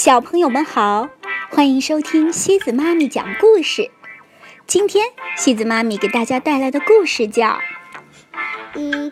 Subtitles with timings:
[0.00, 1.08] 小朋友们好，
[1.50, 3.90] 欢迎收听西子妈咪讲故事。
[4.64, 5.04] 今天
[5.36, 7.48] 西子妈咪给大家带来的故事叫
[8.74, 9.10] 《嗯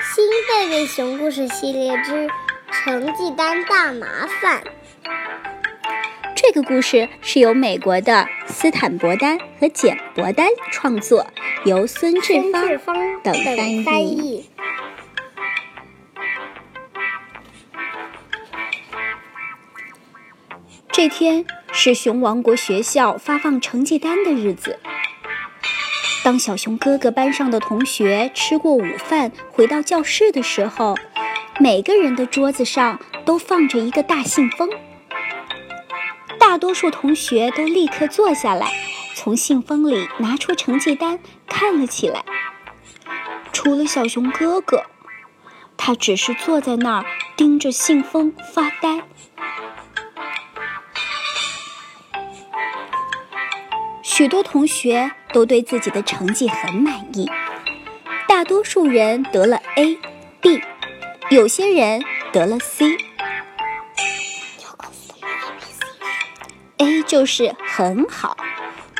[0.00, 2.28] 新贝贝熊故事系列之
[2.70, 4.62] 成绩单大麻烦》。
[6.36, 11.26] 这个故事是由美国的斯坦伯丹和简伯丹创作，
[11.64, 12.64] 由孙志芳
[13.24, 13.34] 等
[13.84, 14.48] 翻译。
[20.98, 24.80] 这天是熊王国学校发放成绩单的日子。
[26.24, 30.96] 当小熊哥哥班上的同学吃过午饭回到教室的时候，
[31.60, 34.68] 每个人的桌子上都放着一个大信封。
[36.36, 38.66] 大多数同学都立刻坐下来，
[39.14, 42.24] 从信封里拿出成绩单看了起来。
[43.52, 44.82] 除了小熊哥哥，
[45.76, 47.04] 他只是坐在那儿
[47.36, 49.04] 盯着信封发呆。
[54.18, 57.30] 许多同学都对自己的成绩很满意，
[58.26, 59.96] 大多数人得了 A、
[60.40, 60.60] B，
[61.30, 62.02] 有些人
[62.32, 62.96] 得了 C。
[66.78, 68.36] A 就是很好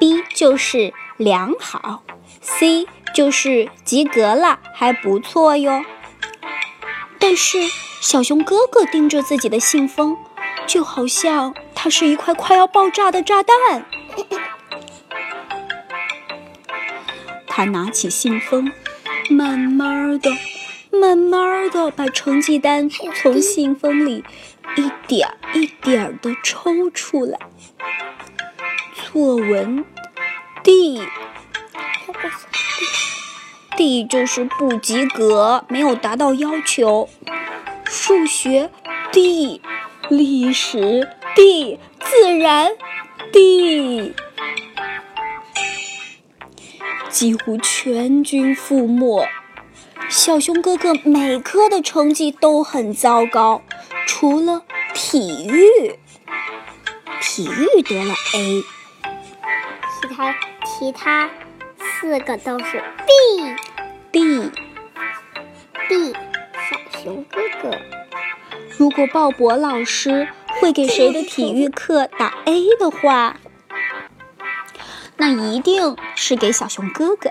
[0.00, 2.02] ，B 就是良好
[2.40, 5.84] ，C 就是及格了，还不错哟。
[7.18, 7.58] 但是
[8.00, 10.16] 小熊哥哥盯着自己的信封，
[10.66, 13.84] 就好像它是一块快要爆炸的炸弹。
[17.64, 18.72] 拿起信封，
[19.30, 20.30] 慢慢的、
[20.90, 24.24] 慢慢的把成绩单从信封里
[24.76, 27.38] 一点一点的抽出来。
[28.94, 29.84] 作文
[30.62, 31.06] ，D，D
[34.04, 37.08] 就是不及格，没有达到要求。
[37.84, 38.70] 数学
[39.12, 39.60] ，D，
[40.08, 42.70] 历史，D，自然
[43.32, 44.14] ，D。
[47.12, 49.28] 几乎全军覆没，
[50.08, 53.60] 小熊哥哥每科的成绩都很糟糕，
[54.06, 54.62] 除了
[54.94, 55.98] 体育，
[57.20, 58.64] 体育得了 A，
[60.00, 60.34] 其他
[60.64, 61.28] 其他
[61.78, 62.82] 四个都是
[64.10, 67.76] B，B，B，小熊哥哥。
[68.78, 70.28] 如果鲍勃老师
[70.60, 73.36] 会给谁的体育课打 A 的话。
[75.22, 77.30] 那一定是给小熊哥哥，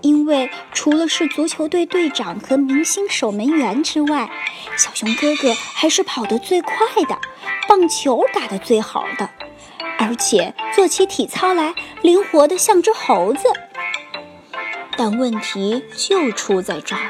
[0.00, 4.30] 因为除了是足球队队长和明星守门员之外，
[4.78, 6.74] 小熊哥哥还是跑得最快
[7.06, 7.18] 的，
[7.68, 9.28] 棒球打得最好的，
[9.98, 13.42] 而且做起体操来灵活的像只猴子。
[14.96, 17.08] 但问题就出在这儿，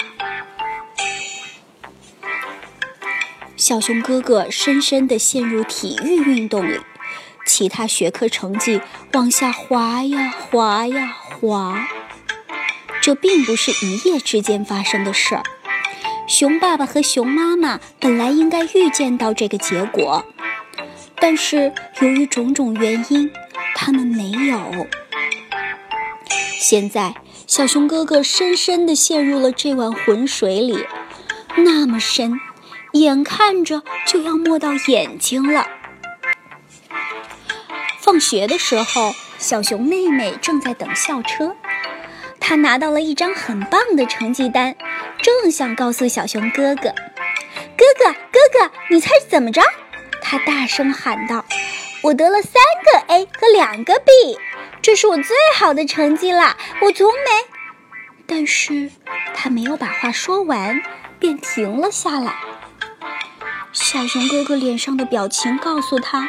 [3.55, 6.81] 小熊哥哥深深地陷入体育运动里。
[7.53, 8.81] 其他学科成绩
[9.13, 11.85] 往下滑呀滑呀滑，
[13.03, 15.43] 这并不是一夜之间发生的事儿。
[16.29, 20.25] 熊爸爸和熊妈妈本来应该预见到这个结果，
[21.17, 23.29] 但是由于种种原因，
[23.75, 24.87] 他们没有。
[26.61, 27.17] 现在，
[27.49, 30.87] 小熊哥哥深深地陷入了这碗浑水里，
[31.57, 32.39] 那么深，
[32.93, 35.67] 眼看着就要没到眼睛了。
[38.11, 41.55] 放学的时候，小熊妹妹正在等校车。
[42.41, 44.75] 她拿到了一张很棒的成绩单，
[45.23, 46.93] 正想告诉小熊哥哥
[47.79, 49.63] ：“哥哥，哥哥，你猜怎么着？”
[50.21, 51.45] 她大声喊道
[52.03, 52.55] ：“我得了三
[52.85, 54.37] 个 A 和两个 B，
[54.83, 56.57] 这是我最好的成绩啦！
[56.83, 57.31] 我从没……”
[58.27, 58.91] 但是
[59.37, 60.83] 他没有把话说完，
[61.21, 62.35] 便停了下来。
[63.73, 66.29] 小熊哥哥脸上的表情告诉他。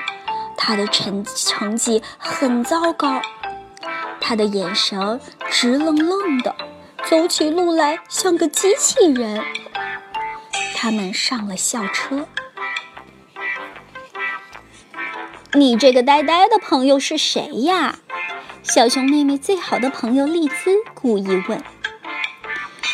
[0.64, 3.20] 他的成成绩很糟糕，
[4.20, 6.56] 他的眼神直愣愣的，
[7.10, 9.44] 走起路来像个机器人。
[10.76, 12.28] 他们上了校车。
[15.54, 17.98] 你这个呆呆的朋友是谁呀？
[18.62, 21.64] 小熊妹妹最好的朋友丽兹故意问。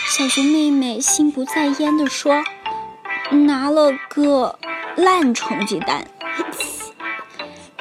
[0.08, 2.46] 小熊妹妹心不在焉地说
[3.46, 4.58] ：“拿了个
[4.96, 6.08] 烂成绩单。”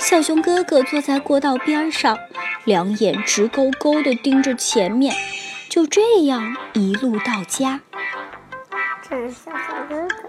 [0.08, 2.16] 小熊哥哥坐在过道边上，
[2.62, 5.12] 两眼直勾勾地盯着前面，
[5.68, 7.80] 就这样一路到家。
[9.02, 10.28] 这是小熊哥哥。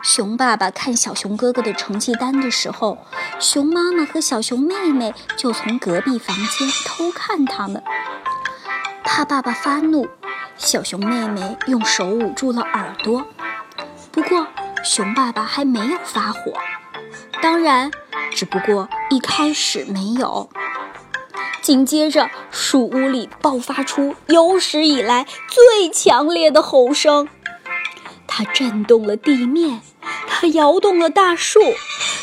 [0.00, 3.04] 熊爸爸看小熊哥哥的成绩单的时候，
[3.40, 7.82] 熊妈妈和小熊妹妹就从隔壁房间偷看他们。
[9.02, 10.08] 怕爸爸发怒，
[10.56, 13.26] 小熊妹妹用手捂住了耳朵。
[14.12, 14.46] 不过，
[14.84, 16.52] 熊爸爸还没有发火。
[17.44, 17.90] 当然，
[18.30, 20.48] 只不过一开始没有。
[21.60, 27.28] 紧接着，树屋里爆发出有史以来最强烈的吼声，
[28.26, 29.82] 它震动了地面，
[30.26, 31.60] 它摇动了大树，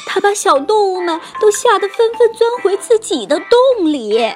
[0.08, 4.34] 它把小动物们都吓得纷纷钻回自己的洞里。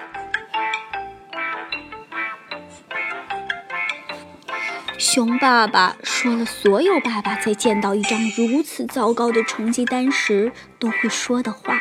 [5.07, 11.79] 熊爸爸说了所有爸爸在见到一张如此糟糕的成绩单时都会说的话。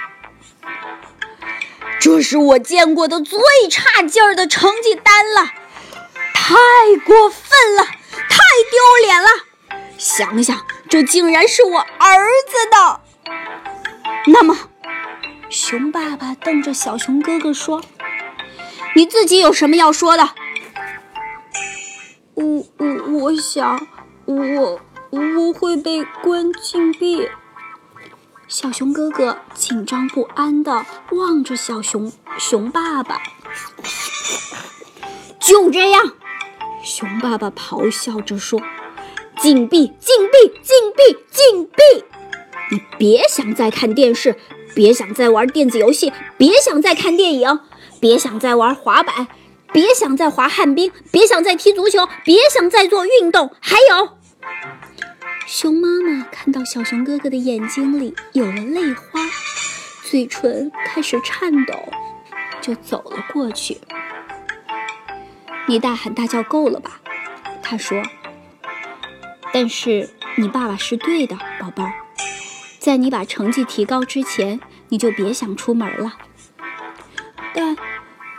[1.99, 3.41] 这是我见过的最
[3.71, 5.47] 差劲儿的成绩单了，
[6.35, 6.55] 太
[7.07, 8.39] 过分了，太
[8.71, 9.29] 丢脸了！
[9.97, 13.01] 想想，这竟然是我儿子的。
[14.27, 14.69] 那么，
[15.49, 17.83] 熊爸爸瞪着小熊哥哥说
[18.95, 20.29] ：“你自己有什么要说的？”
[22.35, 23.87] 我我我想，
[24.25, 27.29] 我我会被关禁闭。
[28.49, 33.23] 小熊哥哥紧张不安地望着小熊熊爸爸。
[35.41, 36.13] 就这样，
[36.83, 38.61] 熊爸爸咆哮着说
[39.39, 42.05] ：“禁闭，禁闭，禁闭，禁闭！
[42.71, 44.37] 你别想再看电视，
[44.75, 47.61] 别想再玩电子游戏，别想再看电影，
[48.01, 49.29] 别想再玩滑板，
[49.75, 54.17] 别想再滑旱冰，别想再踢足球，别想再做运动，还有……”
[55.49, 59.21] 熊妈妈看到小熊哥哥的眼睛里有了泪花，
[60.05, 61.75] 嘴唇开始颤抖，
[62.61, 63.81] 就走了过去。
[65.67, 67.01] 你大喊大叫够了吧？
[67.61, 68.01] 他说。
[69.53, 71.93] 但是你爸爸是对的，宝贝儿，
[72.79, 76.13] 在你把成绩提高之前，你就别想出门了。
[77.53, 77.77] 但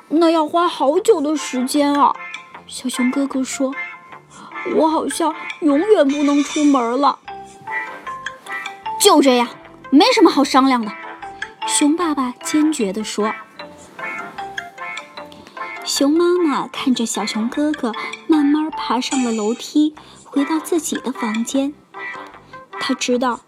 [0.10, 2.16] 那要花好久的时间啊！
[2.68, 3.74] 小熊哥哥说。
[4.76, 7.20] 我好像永远不能出门了。
[9.00, 9.48] 就这样，
[9.92, 10.92] 没什么好商量的。
[11.68, 13.32] 熊爸爸坚决地说。
[15.84, 17.92] 熊妈妈看着小熊哥哥
[18.26, 19.94] 慢慢爬上了楼梯，
[20.24, 21.76] 回到自己的房间。
[22.80, 23.42] 他知道，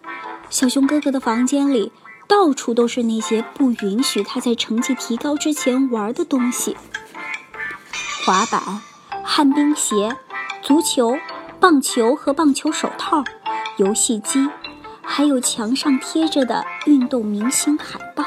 [0.51, 1.91] 小熊哥哥的房间里
[2.27, 6.75] 到处都是那些不允许他在成绩提高之前玩的东西：
[8.25, 8.81] 滑板、
[9.23, 10.17] 旱冰鞋。
[10.63, 11.17] 足球、
[11.61, 13.23] 棒球和棒球手套、
[13.77, 14.49] 游戏机，
[15.01, 18.25] 还有墙上贴着的运动明星海报。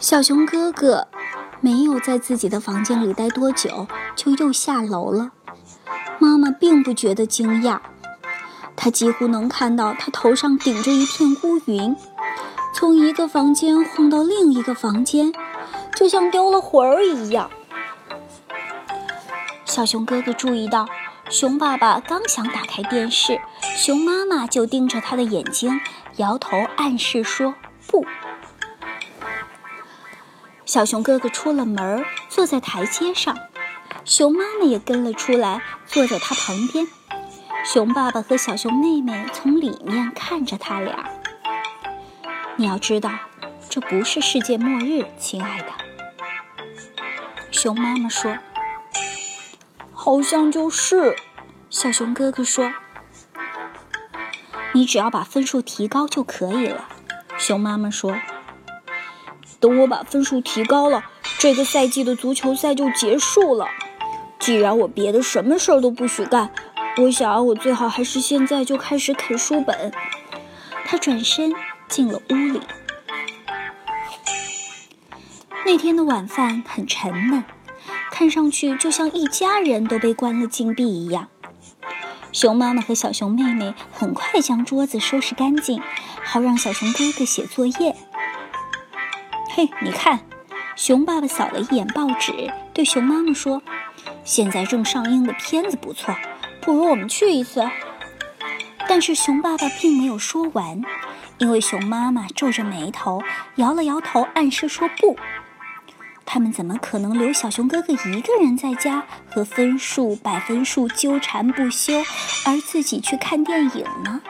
[0.00, 1.06] 小熊哥哥
[1.60, 3.86] 没有在自己的房间里待多久，
[4.16, 5.30] 就又下楼了。
[6.18, 7.78] 妈妈并不觉得惊讶，
[8.76, 11.94] 他几乎能看到他头上顶着一片乌云，
[12.74, 15.32] 从一个房间晃到另一个房间，
[15.94, 17.50] 就像丢了魂儿一样。
[19.64, 20.86] 小熊哥哥注意到，
[21.30, 23.40] 熊爸爸刚想打开电视，
[23.76, 25.80] 熊妈妈就盯着他的眼睛，
[26.16, 27.54] 摇头暗示说
[27.86, 28.04] 不。
[30.66, 33.36] 小熊哥哥出了门，坐在台阶上，
[34.04, 36.88] 熊妈妈也跟了出来，坐在他旁边。
[37.64, 41.08] 熊爸爸和小熊妹妹从里面看着他俩。
[42.56, 43.10] 你要知道，
[43.68, 45.66] 这不是世界末日，亲爱的。
[47.50, 48.36] 熊妈妈说。
[49.94, 51.16] 好像就是，
[51.70, 52.72] 小熊哥哥说
[54.74, 56.88] ：“你只要把分数提高就可以了。”
[57.38, 58.16] 熊妈妈说
[59.60, 61.04] ：“等我把分数提高了，
[61.38, 63.68] 这个赛季的足球赛就结束了。
[64.40, 66.52] 既然我别的什么事儿都不许干，
[66.98, 69.92] 我想我最好还是现在就开始啃书本。”
[70.84, 71.52] 他转身
[71.88, 72.60] 进了屋里。
[75.64, 77.44] 那天的晚饭很沉闷。
[78.10, 81.28] 看上去就像一家人都被关了禁闭一样。
[82.30, 85.82] 熊妈妈和小熊妹妹很快将桌子收拾干净，
[86.22, 87.96] 好让小熊哥哥写作业。
[89.50, 90.20] 嘿，你看，
[90.76, 93.62] 熊爸爸扫了一眼报纸，对熊妈妈说
[94.24, 96.14] ：“现在正上映的片子不错，
[96.62, 97.68] 不如我们去一次。”
[98.88, 100.82] 但是熊爸爸并没有说完，
[101.38, 103.22] 因为熊妈妈皱着眉头，
[103.56, 105.16] 摇了摇头，暗示说不。
[106.24, 112.02] 他们怎么可能留小熊哥哥一个人在家和分数、百分数纠缠不休，
[112.46, 114.20] 而自己去看电影呢？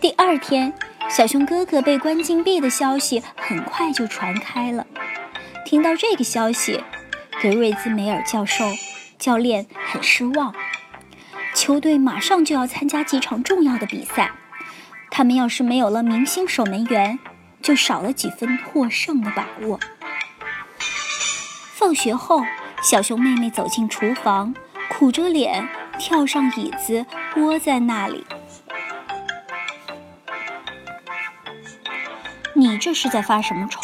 [0.00, 0.72] 第二天，
[1.08, 4.86] 小熊哥哥被关禁闭的消息很快就传开了。
[5.64, 6.82] 听到这个消息，
[7.40, 8.64] 格瑞兹梅尔教授
[9.22, 10.52] 教练很失望。
[11.54, 14.32] 球队马上就要参加几场重要的比赛，
[15.12, 17.20] 他们要是没有了明星守门员。
[17.62, 19.78] 就少了几分获胜的把握。
[21.74, 22.42] 放学后，
[22.82, 24.52] 小熊妹妹走进厨房，
[24.90, 28.26] 苦着脸跳上椅子，窝在那里。
[32.54, 33.78] 你这是在发什么愁？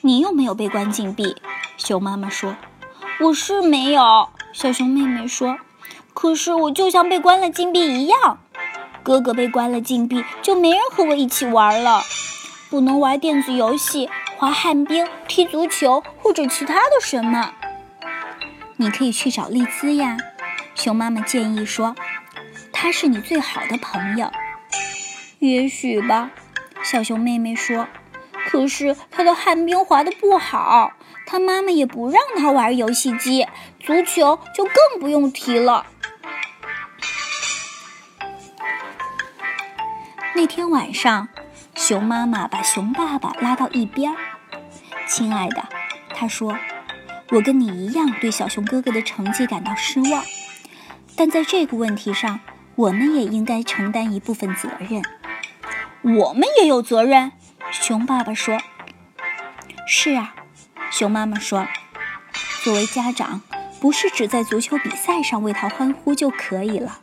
[0.00, 1.36] 你又没有被关禁闭。
[1.76, 2.56] 熊妈妈说
[3.20, 5.58] ：“我是没有。”小熊妹妹说
[6.12, 8.40] ：“可是我就像被关了禁闭一样。
[9.02, 12.02] 哥哥被关了禁闭，就没人和我一起玩了，
[12.68, 17.54] 不能玩电子游戏、滑旱冰、踢足球或者其他的什么。
[18.76, 20.16] 你可以去找丽兹呀。”
[20.74, 21.94] 熊妈妈建议说
[22.72, 24.30] ：“她是你最好的朋友。”
[25.38, 26.30] 也许吧，
[26.82, 27.86] 小熊妹妹说。
[28.50, 30.90] 可是他的旱冰滑的不好，
[31.24, 33.46] 他妈妈也不让他玩游戏机，
[33.78, 35.86] 足球就更不用提了。
[40.34, 41.28] 那天晚上，
[41.76, 44.16] 熊妈妈把熊爸爸拉到一边儿。
[45.06, 45.68] 亲爱的，
[46.12, 46.58] 他说
[47.30, 50.24] ：“我跟你一样对小熊哥哥的成绩感到失望，
[51.14, 52.40] 但在这个问题上，
[52.74, 55.02] 我们也应该承担一部分责任。
[56.02, 57.30] 我们也有责任。”
[57.70, 58.58] 熊爸爸说
[59.86, 60.34] ：“是啊。”
[60.90, 61.66] 熊妈妈说
[62.64, 63.42] ：“作为家长，
[63.80, 67.00] 不是只在足球比赛上为他欢呼就可以了。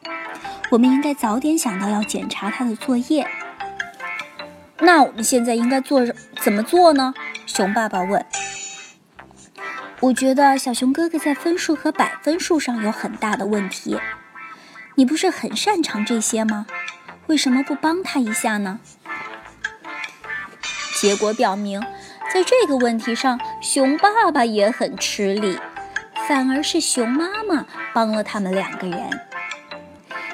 [0.69, 3.27] 我们应该早点想到要检查他的作业。”
[4.79, 6.01] 那我们现在应该做
[6.41, 7.13] 怎么做呢？
[7.45, 8.25] 熊爸爸问。
[10.01, 13.99] “我觉得小熊哥哥在分数和百分数上有很大的问题。
[14.95, 16.67] 你不是很擅长这些吗？
[17.27, 18.79] 为什么不帮他一下呢？”
[20.99, 21.79] 结果表明，
[22.33, 25.59] 在这个问题上，熊爸爸也很吃力，
[26.27, 29.21] 反而是熊妈妈帮了他们两个人。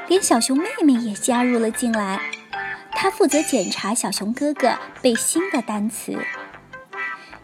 [0.08, 2.20] 连小熊妹妹也加入了进来，
[2.92, 6.18] 她负责检查小熊哥哥背新的单词。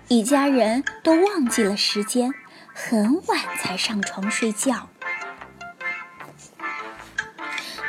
[0.07, 2.33] 一家人都忘记了时间，
[2.73, 4.87] 很晚才上床睡觉。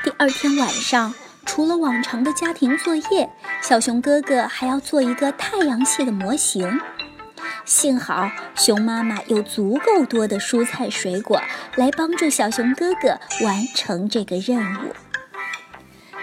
[0.03, 1.15] 第二天晚上。
[1.47, 3.29] 除了往常的家庭作业，
[3.63, 6.81] 小熊哥哥还要做一个太阳系的模型。
[7.65, 11.41] 幸好熊妈妈有足够多的蔬菜水果
[11.77, 14.95] 来帮助小熊哥哥完成这个任务。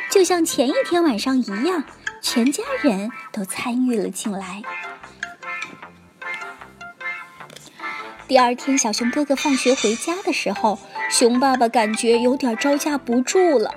[0.10, 1.84] 就像前一天晚上一样，
[2.22, 4.64] 全家人都参与了进来。
[8.28, 10.80] 第二天，小熊哥哥放学回家的时候，
[11.10, 13.74] 熊爸爸感觉有点招架不住了。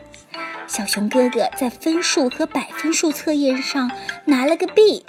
[0.71, 3.91] 小熊哥哥在分数和百分数测验上
[4.27, 5.05] 拿了个 B，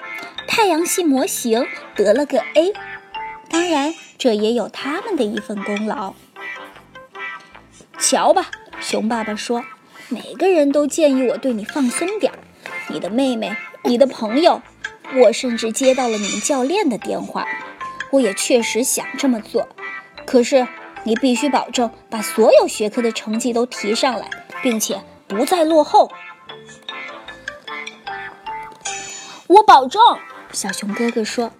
[0.47, 2.73] 太阳系模型得了个 A，
[3.47, 6.15] 当然这也有他们的一份功劳。
[7.99, 8.49] 瞧吧，
[8.79, 9.63] 熊爸爸说，
[10.09, 12.39] 每个人都建议我对你放松点儿，
[12.87, 14.63] 你的妹妹，你的朋友，
[15.13, 17.47] 我甚至接到了你们教练的电话，
[18.09, 19.69] 我也确实想这么做，
[20.25, 20.67] 可是
[21.03, 24.27] 你必须保证把所有学科的成绩都提上来，
[24.63, 24.99] 并且。
[25.31, 26.11] 不再落后，
[29.47, 30.01] 我保证。
[30.51, 31.51] 小熊哥哥说：“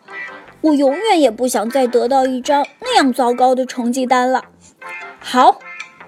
[0.60, 4.46] 我永远也不想再得到一张那样糟糕的成绩单了。”
[5.20, 5.60] 好，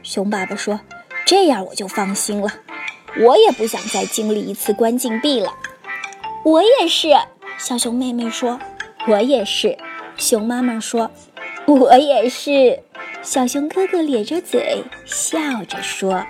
[0.01, 0.81] 熊爸爸说
[1.25, 2.51] ：“这样我就放心了。
[3.21, 5.53] 我也不想再经历一次关禁闭了。”
[6.43, 7.07] 我也是，
[7.57, 8.59] 小熊妹妹说
[9.07, 9.77] ：“我也是。”
[10.17, 11.09] 熊妈妈说
[11.65, 12.83] ：“我也是。”
[13.23, 16.25] 小熊哥哥咧着嘴笑着说。